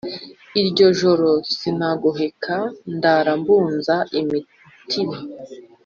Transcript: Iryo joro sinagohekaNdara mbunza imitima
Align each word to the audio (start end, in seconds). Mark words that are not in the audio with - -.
Iryo 0.61 0.87
joro 0.99 1.31
sinagohekaNdara 1.57 3.31
mbunza 3.41 3.95
imitima 4.19 5.17